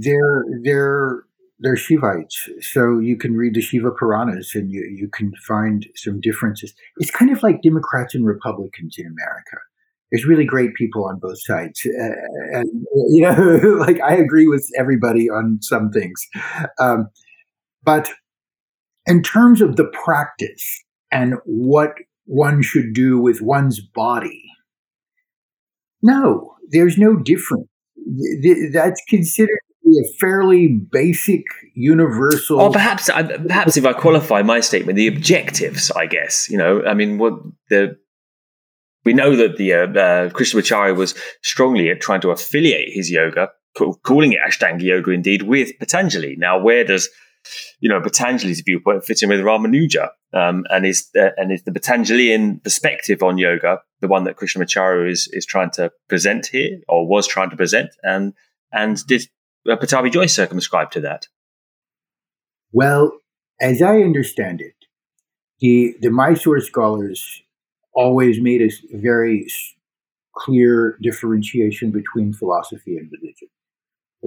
[0.00, 1.24] they're they're
[1.58, 6.20] they're Shivites, so you can read the Shiva Puranas and you, you can find some
[6.20, 6.74] differences.
[6.96, 9.58] It's kind of like Democrats and Republicans in America.
[10.12, 12.68] There's really great people on both sides, uh, and
[13.08, 13.32] you know,
[13.80, 16.20] like I agree with everybody on some things,
[16.78, 17.08] um,
[17.82, 18.10] but
[19.06, 21.94] in terms of the practice and what
[22.26, 24.44] one should do with one's body,
[26.02, 27.68] no, there's no difference.
[28.72, 31.42] That's considered a fairly basic,
[31.74, 32.60] universal.
[32.60, 35.90] Or perhaps, perhaps if I qualify my statement, the objectives.
[35.90, 36.84] I guess you know.
[36.84, 37.34] I mean, what
[37.68, 37.96] the
[39.04, 43.50] we know that the uh, uh, Krishnamacharya was strongly at trying to affiliate his yoga,
[44.02, 46.36] calling it Ashtanga yoga, indeed, with Patanjali.
[46.36, 47.08] Now, where does
[47.80, 50.10] you know Patanjali's viewpoint fit in with Ramanuja?
[50.32, 55.10] Um, and is uh, and is the Patanjalian perspective on yoga the one that Krishnamacharya
[55.10, 57.90] is is trying to present here, or was trying to present?
[58.02, 58.34] And
[58.72, 59.28] and did
[59.70, 61.28] uh, Pattabhi Jois circumscribed to that?
[62.72, 63.12] Well,
[63.60, 64.74] as I understand it,
[65.60, 67.41] the the Mysore scholars
[67.94, 69.46] always made a very
[70.34, 73.48] clear differentiation between philosophy and religion.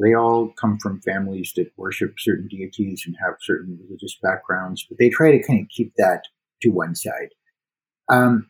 [0.01, 4.97] They all come from families that worship certain deities and have certain religious backgrounds, but
[4.99, 6.23] they try to kind of keep that
[6.62, 7.30] to one side.
[8.12, 8.49] Um,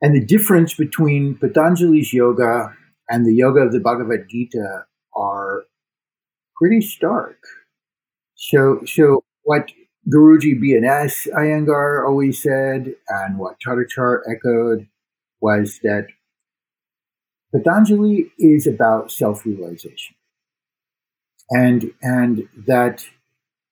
[0.00, 2.74] and the difference between Patanjali's yoga
[3.08, 5.62] and the yoga of the Bhagavad Gita are
[6.56, 7.38] pretty stark.
[8.34, 9.70] So, so what
[10.08, 11.28] Guruji B.N.S.
[11.32, 14.88] Iyengar always said, and what Tadachar echoed,
[15.40, 16.08] was that
[17.54, 20.16] Patanjali is about self-realization,
[21.50, 23.04] and and that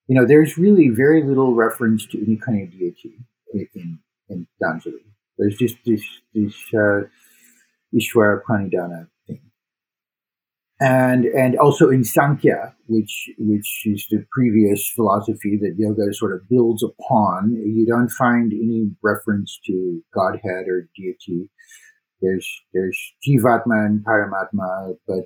[0.06, 3.14] you know there's really very little reference to any kind of deity
[3.52, 4.98] in in Patanjali.
[5.38, 6.02] There's just this
[6.34, 7.08] this uh,
[7.94, 9.08] Ishwara Pranidhana
[10.80, 16.48] and and also in Sankhya, which which is the previous philosophy that yoga sort of
[16.48, 21.50] builds upon, you don't find any reference to Godhead or deity.
[22.22, 25.24] There's there's Jivatma and Paramatma, but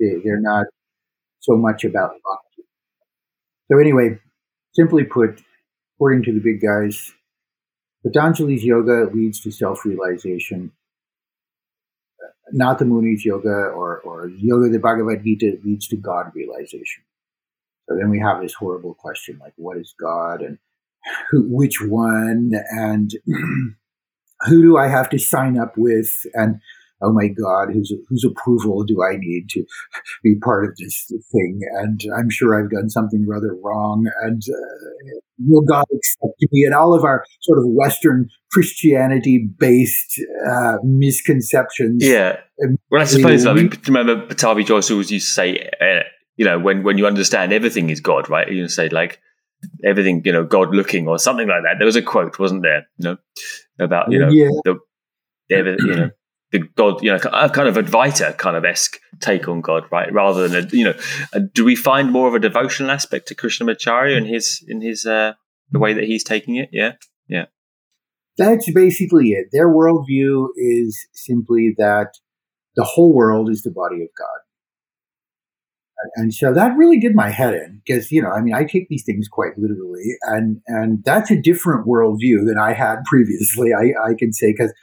[0.00, 0.66] they, they're not
[1.40, 2.68] so much about bhakti.
[3.70, 4.18] So anyway,
[4.72, 5.42] simply put,
[5.96, 7.12] according to the big guys,
[8.06, 10.72] Patanjali's yoga leads to self-realization
[12.52, 17.02] Natha Muni's yoga or, or yoga the Bhagavad Gita leads to God realization.
[17.88, 20.58] So then we have this horrible question like, what is God and
[21.30, 23.10] who, which one and
[24.46, 26.10] who do I have to sign up with?
[26.34, 26.60] And
[27.04, 29.64] oh my God, whose whose approval do I need to
[30.24, 31.60] be part of this thing?
[31.78, 34.06] And I'm sure I've done something rather wrong.
[34.22, 36.64] And uh, will God accept me?
[36.64, 42.04] And all of our sort of Western Christianity based uh, misconceptions.
[42.04, 42.40] Yeah.
[42.90, 46.04] Well, I suppose, I mean, remember Pattabhi Jois always used to say, uh,
[46.36, 48.48] you know, when, when you understand everything is God, right?
[48.48, 49.20] You say, like,
[49.84, 51.76] everything, you know, God looking or something like that.
[51.78, 52.86] There was a quote, wasn't there?
[52.98, 53.16] You know,
[53.84, 54.48] about, you know, yeah.
[54.64, 54.78] the,
[55.48, 56.10] you know,
[56.54, 60.10] the God, you know, a kind of Advaita kind of esque take on God, right?
[60.12, 60.94] Rather than a, you know,
[61.32, 65.04] a, do we find more of a devotional aspect to Krishnamacharya in his in his
[65.04, 65.32] uh,
[65.72, 66.68] the way that he's taking it?
[66.72, 66.92] Yeah,
[67.28, 67.46] yeah.
[68.38, 69.48] That's basically it.
[69.50, 72.14] Their worldview is simply that
[72.76, 74.40] the whole world is the body of God.
[76.16, 78.88] And so that really did my head in because, you know, I mean, I take
[78.88, 83.70] these things quite literally and, and that's a different worldview than I had previously.
[83.72, 84.74] I, I can say, because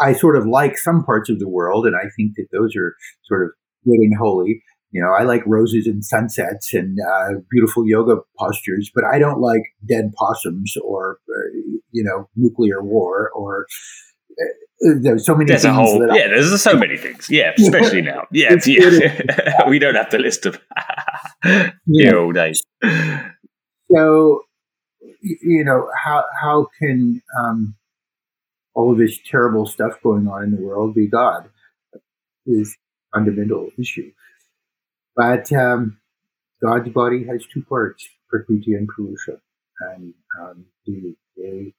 [0.00, 2.94] I sort of like some parts of the world, and I think that those are
[3.24, 3.50] sort of
[3.84, 4.62] good and holy.
[4.92, 9.40] You know, I like roses and sunsets and uh, beautiful yoga postures, but I don't
[9.40, 11.48] like dead possums or uh,
[11.90, 13.66] you know nuclear war or
[14.30, 15.72] uh, there's so many there's things.
[15.72, 17.28] A whole, yeah, there's so many things.
[17.30, 18.26] Yeah, especially now.
[18.30, 19.66] Yeah, yeah.
[19.68, 20.56] we don't have to list them
[21.86, 22.12] yeah.
[22.14, 22.52] all day.
[23.90, 24.40] So,
[25.22, 27.74] you know, how how can um,
[28.76, 31.48] all of this terrible stuff going on in the world be God
[32.46, 32.76] is
[33.12, 34.12] fundamental issue.
[35.16, 35.98] But um,
[36.62, 39.40] God's body has two parts, Prakriti and Purusha.
[39.80, 41.72] And um, they,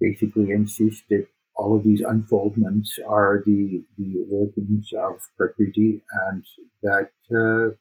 [0.00, 6.44] basically insist that all of these unfoldments are the, the workings of Prakriti and
[6.84, 7.74] that uh,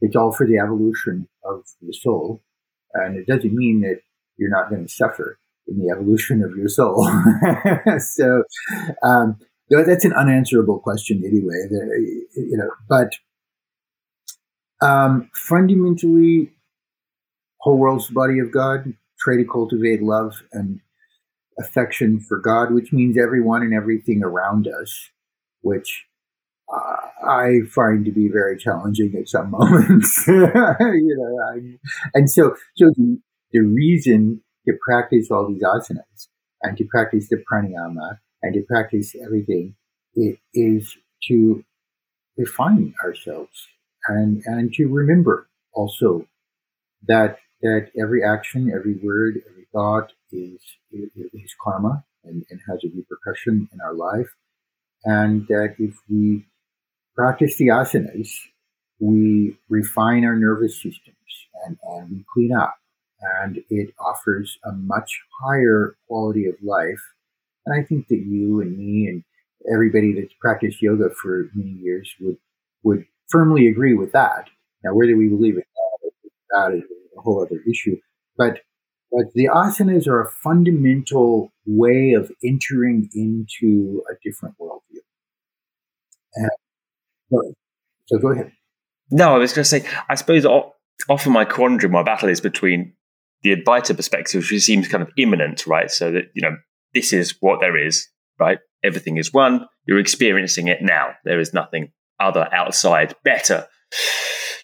[0.00, 2.40] it's all for the evolution of the soul.
[2.94, 4.00] And it doesn't mean that
[4.36, 7.08] you're not going to suffer in the evolution of your soul.
[7.98, 8.42] so
[9.02, 9.38] um,
[9.70, 11.68] that's an unanswerable question anyway.
[12.36, 13.12] You know, but
[14.82, 16.52] um, fundamentally,
[17.60, 18.94] whole world's the body of God.
[19.20, 20.80] Try to cultivate love and
[21.58, 25.10] affection for God, which means everyone and everything around us,
[25.60, 26.06] which
[26.72, 30.24] uh, I find to be very challenging at some moments.
[30.26, 31.78] you know, I,
[32.14, 33.20] and so so the,
[33.52, 36.28] the reason to practice all these asanas
[36.62, 39.74] and to practice the pranayama and to practice everything.
[40.14, 40.96] It is
[41.28, 41.64] to
[42.36, 43.68] refine ourselves
[44.08, 46.26] and and to remember also
[47.06, 50.60] that that every action, every word, every thought is
[50.92, 54.28] is karma and, and has a repercussion in our life,
[55.04, 56.46] and that if we
[57.14, 58.30] practice the asanas,
[58.98, 61.16] we refine our nervous systems
[61.66, 62.74] and, and we clean up
[63.42, 67.00] and it offers a much higher quality of life.
[67.66, 69.22] And I think that you and me and
[69.72, 72.36] everybody that's practiced yoga for many years would
[72.82, 74.48] would firmly agree with that.
[74.82, 75.64] Now, whether we believe it
[76.50, 76.82] that is
[77.16, 77.96] a whole other issue.
[78.36, 78.60] But
[79.12, 85.00] but the asanas are a fundamental way of entering into a different worldview.
[86.34, 86.50] And
[87.30, 87.54] so,
[88.06, 88.52] so go ahead.
[89.10, 90.46] No, I was going to say, I suppose
[91.08, 92.92] often my quandary, my battle is between
[93.42, 95.90] the Advaita perspective, which seems kind of imminent, right?
[95.90, 96.56] So that, you know,
[96.94, 98.58] this is what there is, right?
[98.82, 99.66] Everything is one.
[99.86, 101.12] You're experiencing it now.
[101.24, 103.66] There is nothing other outside better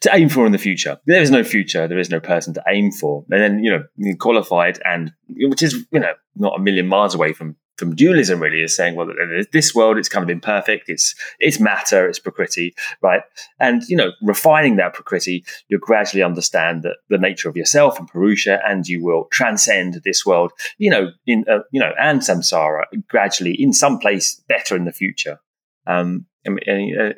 [0.02, 0.98] to aim for in the future.
[1.06, 1.88] There is no future.
[1.88, 3.24] There is no person to aim for.
[3.30, 7.32] And then, you know, qualified and, which is, you know, not a million miles away
[7.32, 9.08] from from dualism really is saying, well,
[9.52, 10.88] this world it's kind of imperfect.
[10.88, 12.08] It's it's matter.
[12.08, 13.22] It's prakriti, right?
[13.60, 18.08] And you know, refining that prakriti, you'll gradually understand that the nature of yourself and
[18.08, 20.52] purusha, and you will transcend this world.
[20.78, 24.92] You know, in uh, you know, and samsara gradually in some place better in the
[24.92, 25.38] future.
[25.86, 27.12] Um, and, and uh,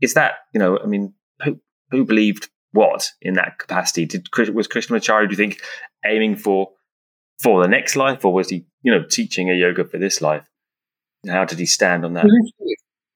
[0.00, 4.06] is that you know, I mean, who who believed what in that capacity?
[4.06, 5.60] Did was Krishnamacharya, do you think,
[6.04, 6.70] aiming for
[7.40, 10.46] for the next life, or was he, you know, teaching a yoga for this life?
[11.26, 12.26] How did he stand on that?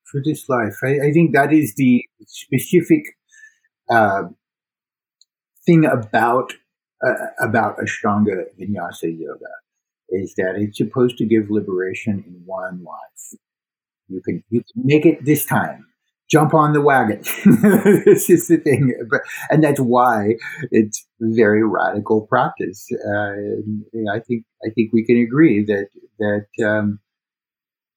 [0.04, 3.02] For this life, I, I think that is the specific
[3.90, 4.24] uh,
[5.64, 6.52] thing about
[7.04, 9.52] uh, about Ashtanga Vinyasa Yoga
[10.10, 13.40] is that it's supposed to give liberation in one life.
[14.08, 15.86] You can you can make it this time
[16.30, 17.18] jump on the wagon.
[18.04, 18.94] this is the thing,
[19.50, 20.36] and that's why
[20.70, 22.88] it's very radical practice.
[22.92, 27.00] Uh, I think I think we can agree that that um,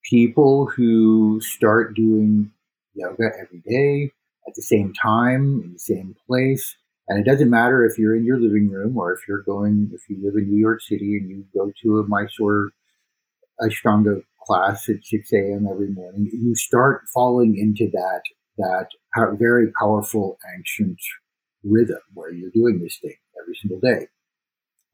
[0.03, 2.51] people who start doing
[2.93, 4.11] yoga every day
[4.47, 6.75] at the same time in the same place.
[7.07, 10.01] And it doesn't matter if you're in your living room or if you're going, if
[10.09, 12.71] you live in New York City and you go to a Mysore
[13.61, 15.67] Ashtanga class at 6 a.m.
[15.69, 18.21] every morning, you start falling into that,
[18.57, 18.87] that
[19.37, 20.99] very powerful ancient
[21.63, 24.07] rhythm where you're doing this thing every single day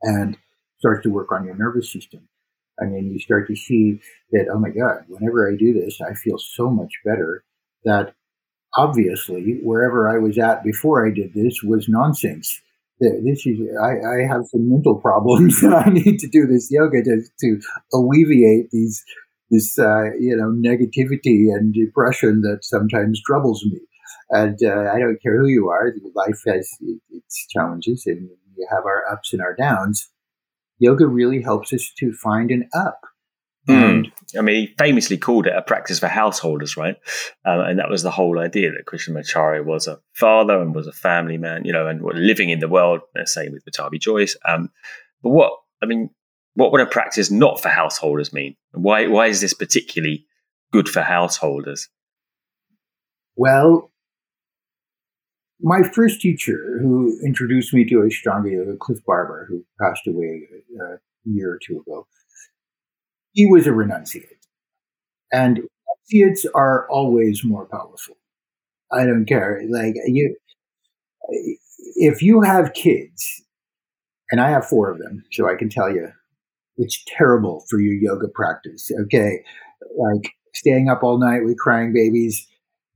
[0.02, 0.38] and
[0.80, 2.28] starts to work on your nervous system.
[2.80, 4.00] And then you start to see
[4.32, 7.44] that, oh my God, whenever I do this, I feel so much better
[7.84, 8.16] that
[8.78, 12.62] obviously wherever I was at before I did this was nonsense.
[13.00, 17.04] This is I, I have some mental problems and I need to do this yoga
[17.04, 17.60] to, to
[17.94, 19.04] alleviate these
[19.52, 23.80] this uh, you know negativity and depression that sometimes troubles me.
[24.32, 26.70] And uh, I don't care who you are, life has
[27.10, 30.10] its challenges and we have our ups and our downs.
[30.80, 33.02] Yoga really helps us to find an up.
[33.68, 34.12] Mm.
[34.38, 36.96] I mean, he famously called it a practice for householders, right?
[37.46, 40.94] Um, and that was the whole idea that Krishnamacharya was a father and was a
[40.94, 44.36] family man, you know, and living in the world, same with Pattabhi Jois.
[44.48, 44.70] Um,
[45.22, 46.10] but what, I mean,
[46.56, 48.56] what would a practice not for householders mean?
[48.74, 50.26] Why, why is this particularly
[50.72, 51.90] good for householders?
[53.36, 53.92] Well,
[55.62, 60.48] my first teacher who introduced me to Ashtanga Cliff Barber, who passed away
[60.80, 62.08] uh, a year or two ago,
[63.32, 64.26] he was a renunciate.
[65.32, 65.62] And
[66.12, 68.18] renunciates are always more powerful.
[68.92, 69.62] I don't care.
[69.70, 70.36] Like you,
[71.96, 73.44] if you have kids,
[74.32, 76.12] and I have four of them, so I can tell you,
[76.82, 78.92] it's terrible for your yoga practice.
[79.04, 79.44] Okay,
[79.98, 82.48] like staying up all night with crying babies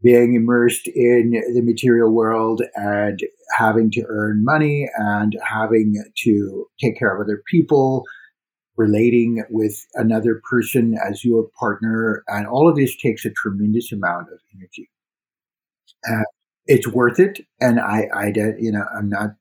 [0.05, 3.19] being immersed in the material world and
[3.57, 8.03] having to earn money and having to take care of other people,
[8.77, 12.23] relating with another person as your partner.
[12.27, 14.89] And all of this takes a tremendous amount of energy.
[16.07, 16.23] Uh,
[16.67, 17.39] it's worth it.
[17.59, 18.27] And I, I,
[18.59, 19.31] you know, I'm not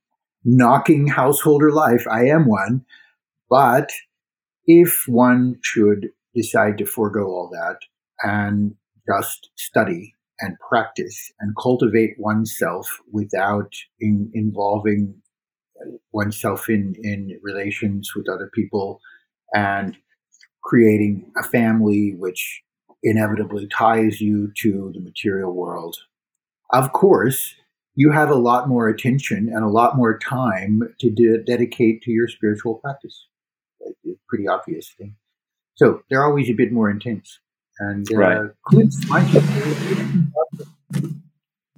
[0.47, 2.07] knocking householder life.
[2.11, 2.87] I am one.
[3.51, 3.91] But
[4.67, 7.79] if one should decide to forego all that
[8.23, 8.75] and
[9.07, 15.15] just study and practice and cultivate oneself without in, involving
[16.13, 19.01] oneself in, in relations with other people
[19.55, 19.97] and
[20.63, 22.63] creating a family which
[23.03, 25.97] inevitably ties you to the material world.
[26.73, 27.55] Of course,
[27.95, 32.11] you have a lot more attention and a lot more time to de- dedicate to
[32.11, 33.27] your spiritual practice.
[34.35, 35.15] Pretty obvious thing.
[35.77, 37.39] So they're always a bit more intense.
[37.79, 38.51] And uh, right.
[38.67, 39.01] Clint's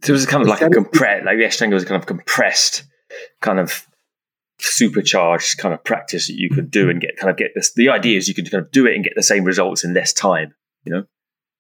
[0.03, 2.85] So it was kind of like a compressed, like the Ashtanga was kind of compressed,
[3.43, 3.87] kind of
[4.59, 7.75] supercharged kind of practice that you could do and get kind of get this.
[7.75, 9.93] The idea is you could kind of do it and get the same results in
[9.93, 10.55] less time.
[10.85, 11.05] You know,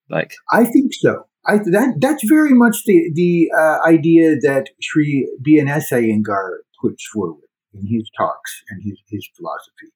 [0.08, 1.26] like I think so.
[1.46, 5.90] I that that's very much the the uh, idea that Sri B.N.S.
[5.90, 9.92] Iyengar puts forward in his talks and his his philosophy.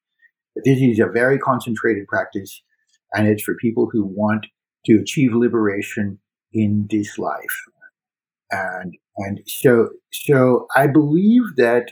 [0.64, 2.62] This is a very concentrated practice
[3.12, 4.46] and it's for people who want
[4.87, 6.18] to achieve liberation
[6.53, 7.57] in this life.
[8.51, 11.90] And and so so I believe that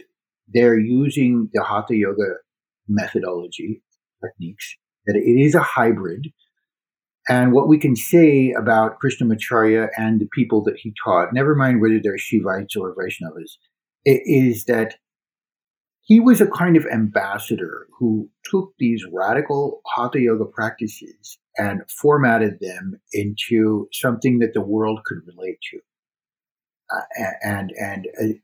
[0.52, 2.37] they're using the Hatha Yoga
[2.88, 3.83] methodology
[4.24, 4.74] techniques.
[5.07, 6.28] That it is a hybrid.
[7.31, 11.81] And what we can say about Krishnamacharya and the people that he taught, never mind
[11.81, 13.59] whether they're Shivites or Vaishnavas,
[14.07, 14.96] is that
[16.09, 22.59] he was a kind of ambassador who took these radical hatha yoga practices and formatted
[22.61, 25.79] them into something that the world could relate to
[26.90, 28.35] uh, and and uh,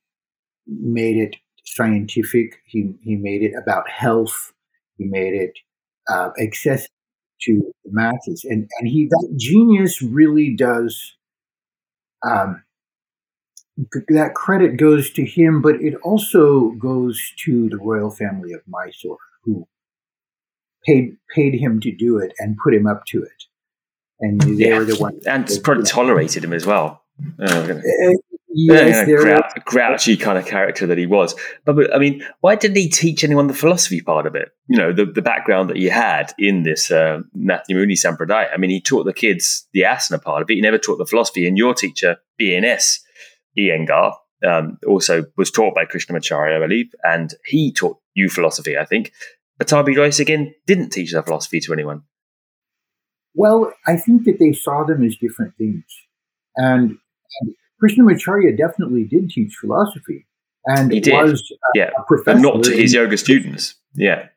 [0.66, 2.56] made it scientific.
[2.66, 4.52] He he made it about health.
[4.98, 5.58] He made it
[6.12, 6.92] uh, accessible
[7.42, 8.44] to the masses.
[8.44, 11.16] And and he that genius really does
[12.28, 12.63] um,
[14.08, 19.18] that credit goes to him, but it also goes to the royal family of Mysore,
[19.42, 19.66] who
[20.86, 23.44] paid paid him to do it and put him up to it,
[24.20, 24.78] and they yeah.
[24.78, 27.02] were the ones and probably tolerated him as well.
[27.40, 28.10] Uh, uh,
[28.50, 31.34] yes, uh, grouchy kind of character that he was.
[31.64, 34.50] But, but, I mean, why didn't he teach anyone the philosophy part of it?
[34.68, 38.52] You know, the, the background that he had in this uh, Nathamuni Sampradaya.
[38.52, 40.54] I mean, he taught the kids the asana part of it.
[40.54, 41.46] He never taught the philosophy.
[41.46, 42.98] And your teacher, BNS,
[43.58, 44.14] Iyengar,
[44.46, 49.12] um, also was taught by Krishnamacharya, I believe, and he taught you philosophy, I think.
[49.60, 52.02] Pattabhi Jois again didn't teach the philosophy to anyone.
[53.34, 55.84] Well, I think that they saw them as different things.
[56.56, 56.98] And,
[57.40, 60.26] and Krishnamacharya definitely did teach philosophy.
[60.66, 61.14] And he did.
[61.14, 61.90] was a, yeah.
[61.98, 62.36] a professor.
[62.36, 63.74] And not to his yoga students.
[63.94, 64.28] Yeah.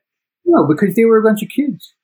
[0.44, 1.94] No, because they were a bunch of kids.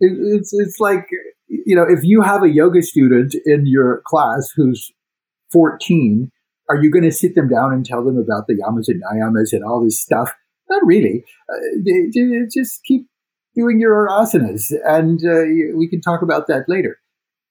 [0.00, 1.06] It, it's, it's like,
[1.48, 4.92] you know, if you have a yoga student in your class who's
[5.54, 6.32] 14,
[6.68, 9.52] are you going to sit them down and tell them about the yamas and niyamas
[9.52, 10.34] and all this stuff?
[10.68, 11.24] Not really.
[11.48, 13.06] Uh, just keep
[13.54, 16.98] doing your asanas, and uh, we can talk about that later.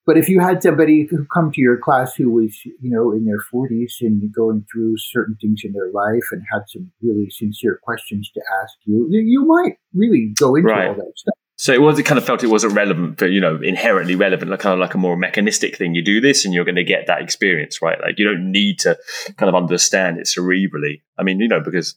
[0.05, 3.23] But if you had somebody who come to your class who was, you know, in
[3.23, 7.79] their 40s and going through certain things in their life and had some really sincere
[7.81, 10.89] questions to ask you, you might really go into right.
[10.89, 11.35] all that stuff.
[11.63, 11.97] So it was.
[11.97, 14.79] It kind of felt it wasn't relevant, but you know, inherently relevant, like kind of
[14.79, 15.95] like a more mechanistic thing.
[15.95, 17.97] You do this, and you're going to get that experience, right?
[18.01, 18.99] Like you don't need to
[19.37, 21.03] kind of understand it cerebrally.
[21.17, 21.95] I mean, you know, because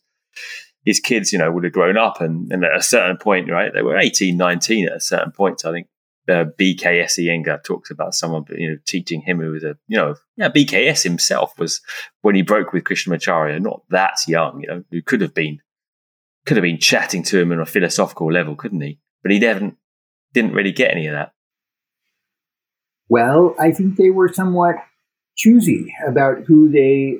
[0.84, 3.72] his kids, you know, would have grown up, and, and at a certain point, right,
[3.74, 5.64] they were 18, 19 at a certain point.
[5.64, 5.88] I think
[6.28, 10.14] uh, BKS Iyengar talks about someone, you know, teaching him who was a, you know,
[10.36, 11.80] yeah, BKS himself was
[12.22, 15.58] when he broke with Krishnamacharya, not that young, you know, who could have been,
[16.44, 19.00] could have been chatting to him on a philosophical level, couldn't he?
[19.26, 19.76] But he didn't
[20.32, 21.32] didn't really get any of that.
[23.08, 24.76] Well, I think they were somewhat
[25.36, 27.18] choosy about who they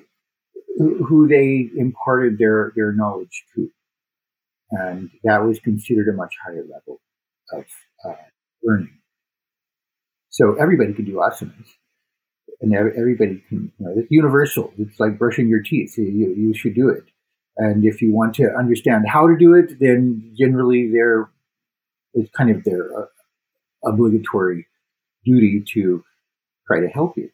[0.79, 3.69] who they imparted their their knowledge to,
[4.71, 7.01] and that was considered a much higher level
[7.53, 7.65] of
[8.09, 8.15] uh,
[8.63, 8.99] learning.
[10.29, 11.71] So everybody can do asanas,
[12.61, 13.73] and everybody can.
[13.81, 14.73] You know, it's universal.
[14.79, 15.99] It's like brushing your teeth.
[15.99, 17.03] You, you should do it.
[17.57, 21.31] And if you want to understand how to do it, then generally they're
[22.17, 23.07] it's kind of their uh,
[23.85, 24.67] obligatory
[25.25, 26.03] duty to
[26.67, 27.31] try to help you.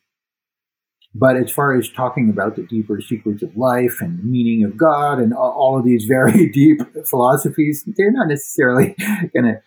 [1.15, 4.77] But as far as talking about the deeper secrets of life and the meaning of
[4.79, 8.95] God and all of these very deep philosophies, they're not necessarily
[9.35, 9.61] going to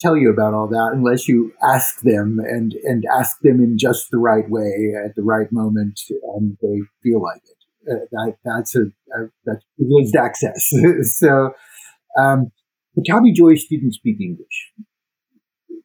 [0.00, 4.10] tell you about all that unless you ask them and, and ask them in just
[4.10, 6.00] the right way at the right moment
[6.34, 7.54] and they feel like it.
[7.90, 10.70] Uh, that, that's a, a that's privileged access.
[11.18, 11.52] so,
[12.18, 12.50] um,
[12.98, 14.72] Pattabhi Jois didn't speak English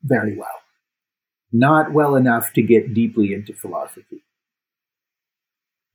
[0.03, 0.61] very well,
[1.51, 4.23] not well enough to get deeply into philosophy.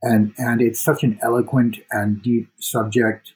[0.02, 3.34] And, and it's such an eloquent and deep subject.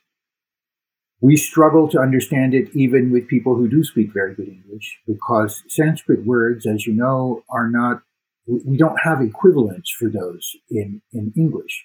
[1.20, 5.62] We struggle to understand it even with people who do speak very good English because
[5.68, 8.02] Sanskrit words, as you know, are not,
[8.46, 11.84] we don't have equivalents for those in, in English.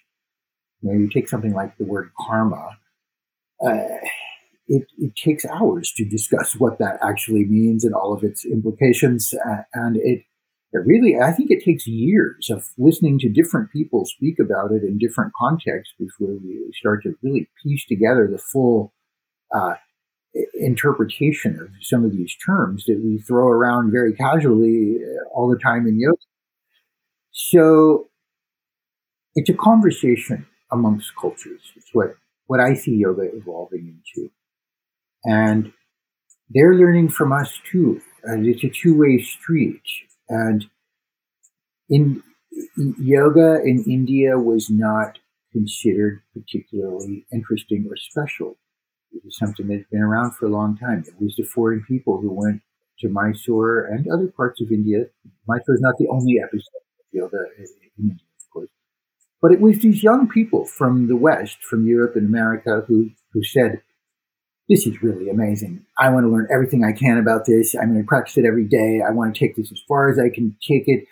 [0.81, 2.77] You know, you take something like the word karma.
[3.65, 3.83] Uh,
[4.67, 9.33] it, it takes hours to discuss what that actually means and all of its implications.
[9.73, 10.23] And it,
[10.73, 14.83] it really, I think it takes years of listening to different people speak about it
[14.83, 18.93] in different contexts before we start to really piece together the full
[19.55, 19.75] uh,
[20.59, 25.57] interpretation of some of these terms that we throw around very casually uh, all the
[25.57, 26.17] time in yoga.
[27.31, 28.09] So
[29.35, 31.61] it's a conversation amongst cultures.
[31.75, 32.15] It's what,
[32.47, 34.29] what I see yoga evolving into.
[35.25, 35.71] And
[36.49, 38.01] they're learning from us too.
[38.23, 39.81] And it's a two way street.
[40.29, 40.65] And
[41.89, 42.23] in
[42.99, 45.19] yoga in India was not
[45.51, 48.57] considered particularly interesting or special.
[49.11, 51.03] It was something that's been around for a long time.
[51.07, 52.61] It was the foreign people who went
[52.99, 55.05] to Mysore and other parts of India.
[55.47, 57.65] Mysore is not the only epicenter of yoga in
[57.97, 58.69] India, of course.
[59.41, 63.43] But it was these young people from the West, from Europe and America, who, who
[63.43, 63.81] said,
[64.69, 65.85] this is really amazing.
[65.97, 67.75] I want to learn everything I can about this.
[67.75, 69.01] I'm going to practice it every day.
[69.07, 71.05] I want to take this as far as I can take it.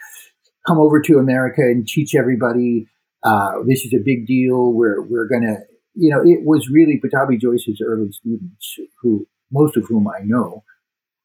[0.67, 2.87] Come over to America and teach everybody.
[3.23, 4.73] Uh, this is a big deal.
[4.73, 5.57] We're we're going to,
[5.93, 10.63] you know, it was really Pattabhi Jois's early students, who most of whom I know,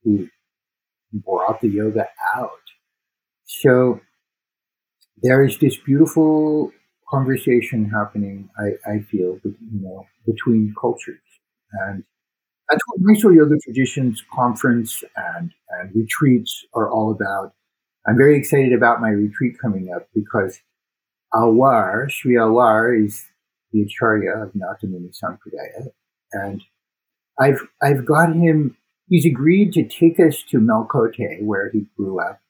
[0.05, 0.29] who
[1.13, 2.07] brought the yoga
[2.37, 2.51] out.
[3.45, 4.01] So
[5.23, 6.71] there is this beautiful
[7.11, 8.49] conversation happening.
[8.57, 11.19] I, I feel, you know, between cultures
[11.73, 12.05] and
[12.71, 17.53] that's what Mysore Yoga Traditions Conference and, and retreats are all about.
[18.07, 20.61] I'm very excited about my retreat coming up because
[21.35, 23.25] Alwar, Sri Alwar, is
[23.73, 25.89] the Acharya of Nathamuni Sampradaya.
[26.33, 26.63] And
[27.39, 28.77] I've, I've got him,
[29.09, 32.41] he's agreed to take us to Melkote, where he grew up,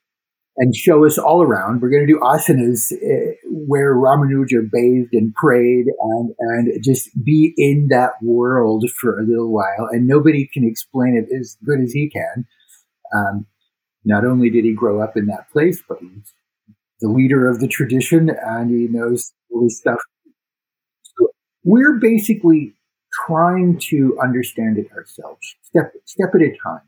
[0.57, 1.81] and show us all around.
[1.81, 7.55] We're going to do asanas uh, where Ramanuja bathed and prayed and, and just be
[7.57, 9.89] in that world for a little while.
[9.91, 12.47] And nobody can explain it as good as he can.
[13.15, 13.47] Um,
[14.05, 16.35] not only did he grow up in that place, but he's
[17.01, 19.99] the leader of the tradition and he knows all this stuff.
[21.03, 21.29] So
[21.65, 22.75] we're basically
[23.27, 26.83] trying to understand it ourselves, step, step at a time.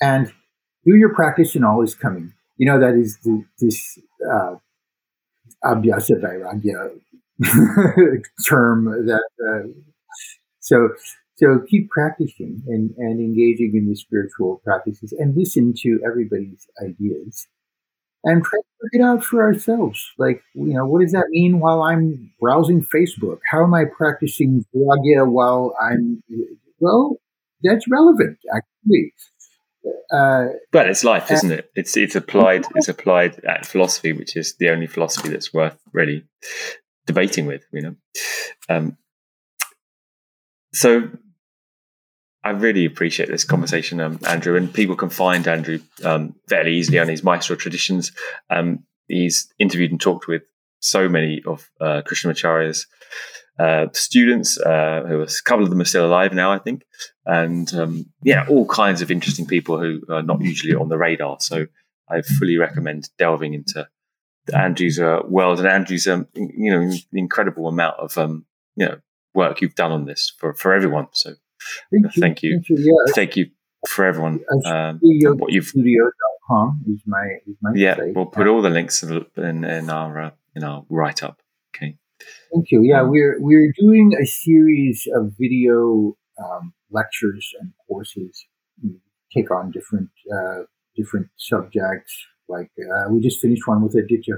[0.00, 0.32] And
[0.84, 3.98] do your practice and all is coming you know, that is the, this
[4.32, 4.54] uh,
[5.64, 6.78] abhyasa vairagya
[8.48, 9.66] term that, uh,
[10.60, 10.90] so,
[11.34, 17.48] so keep practicing and, and engaging in the spiritual practices and listen to everybody's ideas
[18.22, 20.12] and try to figure it out for ourselves.
[20.16, 23.40] Like, you know, what does that mean while I'm browsing Facebook?
[23.50, 26.22] How am I practicing vairagya while I'm,
[26.78, 27.16] well,
[27.64, 29.14] that's relevant actually.
[30.12, 31.70] Uh, but it's life, isn't it?
[31.74, 36.24] It's it's applied it's applied at philosophy, which is the only philosophy that's worth really
[37.06, 37.64] debating with.
[37.72, 37.94] You know,
[38.68, 38.96] um,
[40.72, 41.08] so
[42.44, 44.56] I really appreciate this conversation, um, Andrew.
[44.56, 48.12] And people can find Andrew um, fairly easily on his Mysore Traditions.
[48.50, 50.42] Um, he's interviewed and talked with
[50.80, 52.86] so many of uh, Krishnamacharya's
[53.58, 56.82] uh, students, uh, who are, a couple of them are still alive now, I think,
[57.26, 61.38] and um, yeah, all kinds of interesting people who are not usually on the radar.
[61.40, 61.66] So
[62.08, 63.88] I fully recommend delving into
[64.52, 68.44] Andrew's uh, world and Andrew's, um, you know, incredible amount of um,
[68.76, 68.98] you know
[69.34, 71.08] work you've done on this for for everyone.
[71.12, 71.34] So
[71.92, 73.12] thank you, thank you, thank you, yeah.
[73.14, 73.50] thank you
[73.88, 74.40] for everyone.
[74.64, 77.96] Um, what you've studio.com is my is my yeah.
[77.96, 78.14] Site.
[78.14, 81.40] We'll put all the links in, in, in our uh, in our write up.
[81.74, 81.96] Okay.
[82.52, 82.82] Thank you.
[82.82, 88.44] Yeah, we're we're doing a series of video um, lectures and courses.
[88.82, 88.96] We
[89.34, 90.62] take on different uh,
[90.96, 92.14] different subjects.
[92.48, 94.34] Like uh, we just finished one with Aditya.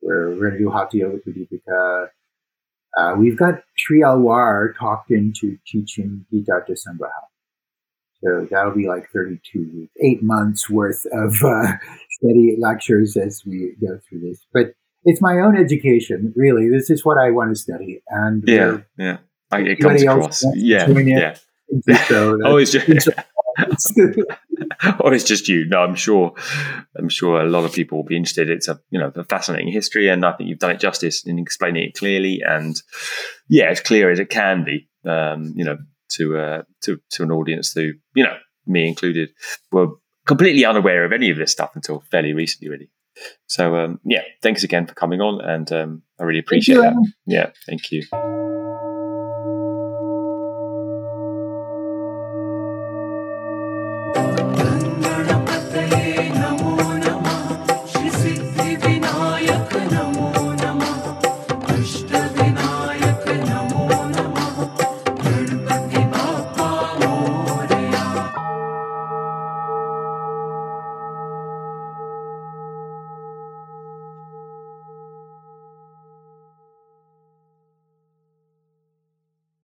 [0.00, 2.08] Where we're going to do Hatha Yoga Pradipika.
[2.96, 7.28] Uh, we've got Sri Alwar talked into teaching Gitartha Sangraha.
[8.22, 11.72] So that'll be like 32 eight months worth of uh,
[12.10, 14.44] steady lectures as we go through this.
[14.52, 14.74] But
[15.04, 16.68] it's my own education, really.
[16.68, 18.02] This is what I want to study.
[18.08, 19.18] And yeah, yeah,
[19.50, 20.44] I, it comes across.
[20.54, 21.34] Yeah, yeah.
[22.06, 23.08] So oh, it's just.
[25.00, 25.66] or it's just you.
[25.66, 26.34] No, I'm sure.
[26.96, 28.48] I'm sure a lot of people will be interested.
[28.48, 31.38] It's a you know a fascinating history, and I think you've done it justice in
[31.38, 32.80] explaining it clearly and
[33.48, 34.88] yeah, as clear as it can be.
[35.04, 35.78] Um, you know,
[36.12, 38.36] to uh, to to an audience who you know
[38.66, 39.30] me included
[39.70, 39.88] were
[40.26, 42.90] completely unaware of any of this stuff until fairly recently, really.
[43.46, 47.12] So um, yeah, thanks again for coming on, and um, I really appreciate that.
[47.26, 48.02] Yeah, thank you.